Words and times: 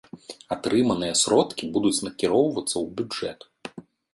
Атрыманыя 0.53 1.13
сродкі 1.23 1.63
будуць 1.75 2.03
накіроўвацца 2.09 2.73
ў 2.83 2.85
бюджэт. 2.99 3.39